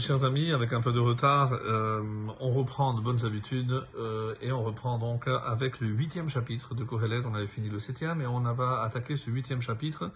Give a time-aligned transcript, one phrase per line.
[0.00, 2.00] mes chers amis, avec un peu de retard, euh,
[2.40, 6.84] on reprend de bonnes habitudes euh, et on reprend donc avec le huitième chapitre de
[6.84, 7.20] Kohelet.
[7.30, 10.10] On avait fini le septième et on va attaquer ce huitième chapitre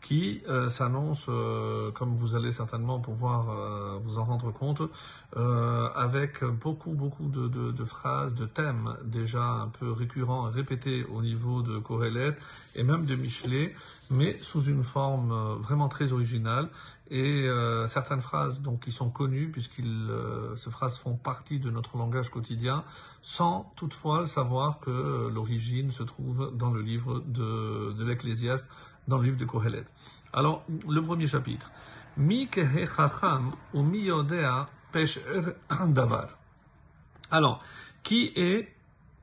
[0.00, 4.82] qui euh, s'annonce, comme vous allez certainement pouvoir vous en rendre compte,
[5.36, 11.62] avec beaucoup, beaucoup de, phrases, de thèmes déjà un peu récurrents et répétés au niveau
[11.62, 12.36] de Kohelet
[12.74, 13.74] et même de Michelet,
[14.10, 16.68] mais sous une forme vraiment très originale
[17.10, 21.70] et euh, certaines phrases donc qui sont connues puisqu'ils euh, ces phrases font partie de
[21.70, 22.84] notre langage quotidien
[23.22, 28.66] sans toutefois savoir que euh, l'origine se trouve dans le livre de, de l'Ecclésiaste
[29.08, 29.84] dans le livre de Kohelet.
[30.34, 31.70] Alors le premier chapitre
[32.18, 35.20] Mi chacham ou mi yodea pesher
[35.88, 36.28] davar.
[37.30, 37.62] Alors
[38.02, 38.74] qui est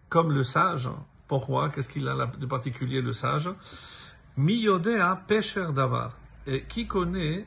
[0.10, 0.90] comme le sage?
[1.28, 1.70] Pourquoi?
[1.70, 3.50] Qu'est-ce qu'il a de particulier le sage?
[4.38, 6.12] Mi yodea pesher davar.
[6.48, 7.46] Et qui connaît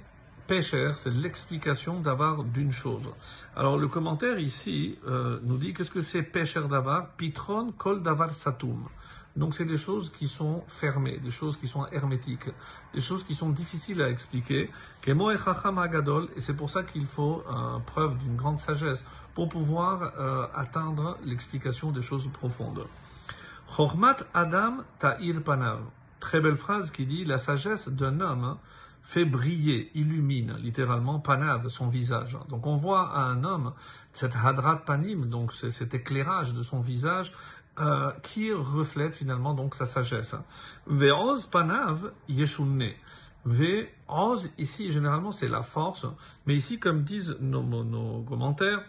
[0.48, 3.11] Pécher, c'est l'explication d'avar d'une chose.
[3.55, 7.10] Alors le commentaire ici euh, nous dit qu'est-ce que c'est Pécher d'avar?
[7.18, 8.88] Pitron kol davar satum.
[9.37, 12.49] Donc c'est des choses qui sont fermées, des choses qui sont hermétiques,
[12.95, 14.71] des choses qui sont difficiles à expliquer.
[15.07, 19.04] Et c'est pour ça qu'il faut euh, preuve d'une grande sagesse
[19.35, 22.87] pour pouvoir euh, atteindre l'explication des choses profondes.
[23.76, 25.80] Chormat Adam ta'ir panav.
[26.21, 28.57] Très belle phrase qui dit la sagesse d'un homme
[29.09, 32.37] fait briller, illumine littéralement panav, son visage.
[32.51, 33.73] Donc on voit à un homme
[34.12, 37.32] cette hadrat panim, donc cet éclairage de son visage
[37.80, 40.34] euh, qui reflète finalement donc sa sagesse.
[40.86, 42.90] Ve'oz panav yeshunne.
[43.46, 46.04] Ve'oz ici généralement c'est la force,
[46.45, 48.84] mais ici comme disent nos, nos commentaires,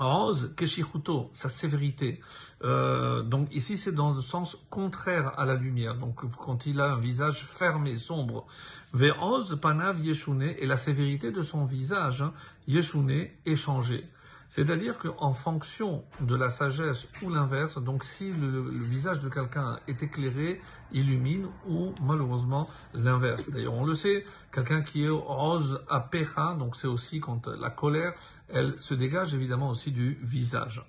[0.00, 2.20] Oz, keshichuto, sa sévérité.
[2.64, 5.96] Euh, donc ici c'est dans le sens contraire à la lumière.
[5.96, 8.46] Donc quand il a un visage fermé, sombre.
[8.92, 12.32] Ve'oz panav yeshune et la sévérité de son visage, hein,
[12.66, 14.08] yeshune, est changée.
[14.48, 20.02] C'est-à-dire qu'en fonction de la sagesse ou l'inverse, donc si le, visage de quelqu'un est
[20.02, 20.60] éclairé,
[20.92, 23.50] illumine, ou malheureusement l'inverse.
[23.50, 27.68] D'ailleurs, on le sait, quelqu'un qui est rose à pecha, donc c'est aussi quand la
[27.68, 28.14] colère,
[28.48, 30.82] elle se dégage évidemment aussi du visage.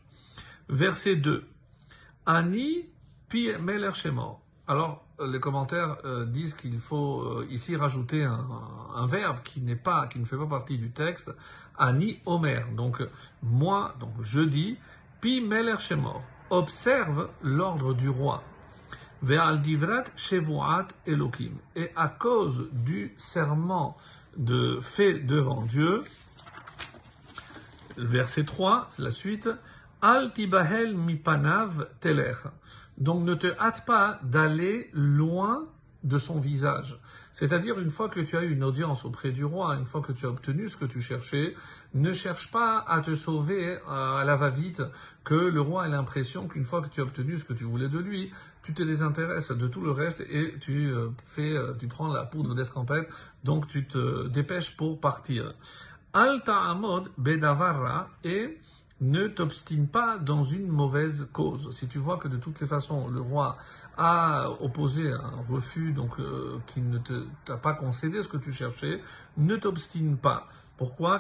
[0.70, 1.46] Verset 2.
[2.26, 2.90] Ani
[3.28, 3.92] pi meler.
[4.68, 8.48] Alors, les commentaires euh, disent qu'il faut euh, ici rajouter un,
[9.06, 11.32] verbe qui n'est pas, qui ne fait pas partie du texte,
[11.78, 12.68] ani omer.
[12.76, 13.02] Donc,
[13.44, 14.78] moi, donc je dis,
[15.22, 16.22] pi meler shemor.
[16.50, 18.44] Observe l'ordre du roi.
[19.22, 21.58] Ve'al divrat shevuat elokim.
[21.76, 23.98] Et à cause du serment
[24.38, 26.04] de fait devant Dieu,
[27.98, 29.50] verset 3, c'est la suite,
[30.02, 32.32] Al tibahel mipanav teler.
[32.98, 35.68] Donc ne te hâte pas d'aller loin
[36.04, 36.98] de son visage.
[37.34, 40.12] C'est-à-dire, une fois que tu as eu une audience auprès du roi, une fois que
[40.12, 41.56] tu as obtenu ce que tu cherchais,
[41.94, 44.82] ne cherche pas à te sauver à la va-vite,
[45.24, 47.90] que le roi ait l'impression qu'une fois que tu as obtenu ce que tu voulais
[47.90, 48.32] de lui,
[48.64, 50.92] tu te désintéresses de tout le reste et tu
[51.26, 53.10] fais, tu prends la poudre d'escampette,
[53.44, 55.54] donc tu te dépêches pour partir.
[56.14, 58.58] Al ta'amod bedavarra et
[59.02, 61.72] ne t'obstine pas dans une mauvaise cause.
[61.72, 63.58] Si tu vois que de toutes les façons le roi
[63.98, 66.98] a opposé un refus, donc euh, qui ne
[67.46, 69.02] t'a pas concédé ce que tu cherchais,
[69.38, 70.48] ne t'obstine pas.
[70.78, 71.20] Pourquoi?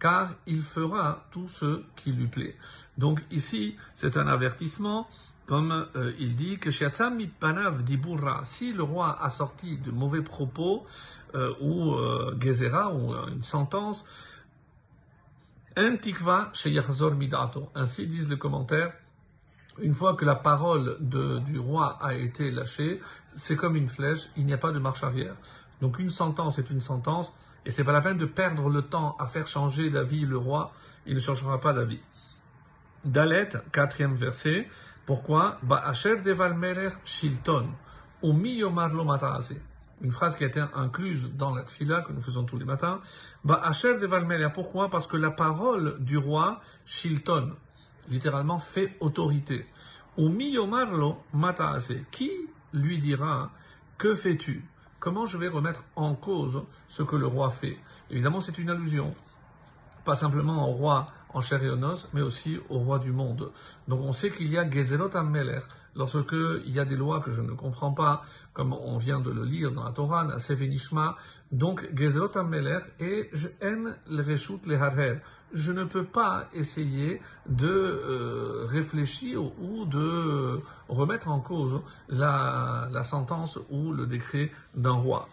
[0.00, 2.56] Car il fera tout ce qui lui plaît.
[2.98, 5.08] Donc ici, c'est un avertissement,
[5.46, 6.70] comme euh, il dit que
[7.40, 10.84] panav diburra, si le roi a sorti de mauvais propos
[11.34, 14.04] euh, ou euh, gezera ou une sentence,
[17.74, 18.92] ainsi disent les commentaires,
[19.80, 24.44] une fois que la parole du roi a été lâchée, c'est comme une flèche, il
[24.46, 25.36] n'y a pas de marche arrière.
[25.80, 27.32] Donc une sentence est une sentence,
[27.64, 30.72] et c'est pas la peine de perdre le temps à faire changer d'avis le roi,
[31.06, 32.00] il ne changera pas d'avis.
[33.04, 34.68] Dalet, quatrième verset,
[35.06, 35.58] pourquoi?
[35.62, 37.68] Ba'asher deval meler shilton,
[38.22, 38.90] umi yomar
[40.00, 42.98] une phrase qui a été incluse dans la tfila que nous faisons tous les matins.
[43.44, 44.88] Ba'asher deval meler, pourquoi?
[44.90, 47.56] Parce que la parole du roi, shilton,
[48.08, 49.66] littéralement fait autorité.
[50.16, 52.04] Umi yomarlo mataase.
[52.10, 52.30] Qui
[52.72, 53.50] lui dira
[53.96, 54.64] que fais-tu?
[55.00, 57.78] Comment je vais remettre en cause ce que le roi fait?
[58.10, 59.14] Évidemment, c'est une allusion,
[60.04, 63.52] pas simplement au roi en chair et en os, mais aussi au roi du monde.
[63.86, 65.60] Donc on sait qu'il y a Gezerot Ammeler,
[65.94, 68.22] lorsque il y a des lois que je ne comprends pas,
[68.52, 71.16] comme on vient de le lire dans la Torah, Sevenishma,
[71.52, 75.18] donc Gezerot Ammeler, et je aime le Reshut le Harher.
[75.52, 83.58] Je ne peux pas essayer de euh, réfléchir ou de remettre en cause la sentence
[83.70, 85.26] ou le décret d'un roi.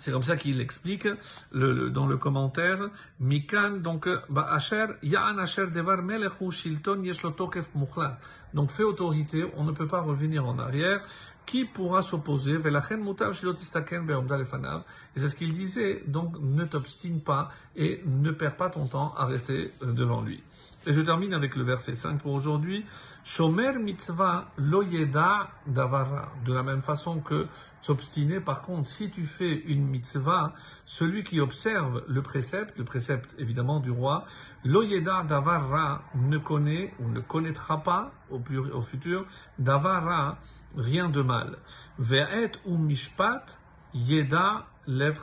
[0.00, 1.06] C'est comme ça qu'il explique
[1.52, 2.88] dans le commentaire.
[3.20, 8.18] Mikan, donc, Asher, Ya'an Asher Devar Melechu Shilton Yeshlo Tokef Mukhla.
[8.54, 11.02] Donc, fait autorité, on ne peut pas revenir en arrière.
[11.44, 12.56] Qui pourra s'opposer?
[12.56, 14.08] Velachen Mutav Shilotistaken.
[14.08, 16.02] Et c'est ce qu'il disait.
[16.06, 20.42] Donc, ne t'obstine pas et ne perds pas ton temps à rester devant lui.
[20.86, 22.86] Et je termine avec le verset 5 pour aujourd'hui.
[23.22, 26.32] Shomer mitzvah loyeda davara.
[26.46, 27.46] De la même façon que
[27.80, 30.54] s'obstiner, par contre, si tu fais une mitzvah,
[30.84, 34.24] celui qui observe le précepte, le précepte évidemment du roi,
[34.64, 38.40] loyeda davara ne connaît ou ne connaîtra pas au,
[38.72, 39.26] au futur
[39.58, 40.38] davara
[40.76, 41.58] rien de mal.
[41.98, 43.58] Ve'et ou mishpat
[43.94, 45.18] yeda lev.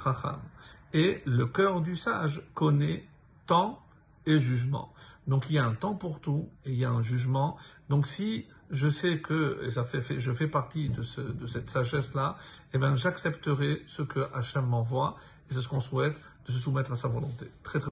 [0.94, 3.08] Et le cœur du sage connaît
[3.46, 3.84] temps
[4.26, 4.94] et jugement.
[5.28, 7.58] Donc il y a un temps pour tout et il y a un jugement.
[7.90, 11.70] Donc si je sais que, et ça fait, je fais partie de, ce, de cette
[11.70, 12.38] sagesse-là,
[12.74, 15.18] eh bien j'accepterai ce que Hachem m'envoie
[15.50, 16.16] et c'est ce qu'on souhaite,
[16.46, 17.50] de se soumettre à sa volonté.
[17.64, 17.86] Très, très